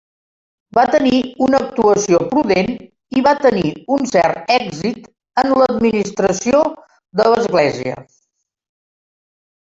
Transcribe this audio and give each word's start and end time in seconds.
Va 0.75 0.83
tenir 0.93 1.17
una 1.47 1.57
actuació 1.63 2.21
prudent 2.29 2.71
i 3.19 3.21
va 3.27 3.33
tenir 3.43 3.73
un 3.97 4.07
cert 4.11 4.49
èxit 4.55 5.05
en 5.43 5.53
l'administració 5.59 6.63
de 7.21 7.27
l'església. 7.35 7.99